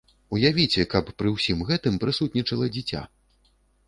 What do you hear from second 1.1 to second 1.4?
пры